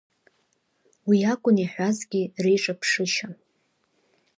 Уи 1.07 1.17
акәын 1.31 1.57
иаҳәазгьы 1.59 2.21
реиҿаԥшышьа. 2.43 3.27